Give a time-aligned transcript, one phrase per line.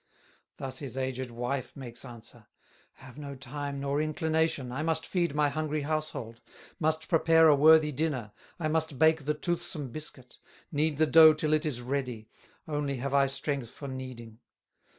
[0.57, 2.47] Thus his aged wife makes answer:
[2.93, 6.41] "Have no time, nor inclination, I must feed my hungry household,
[6.79, 10.39] Must prepare a worthy dinner, I must bake the toothsome biscuit,
[10.71, 12.27] Knead the dough till it is ready,
[12.67, 14.39] Only have I strength for kneading."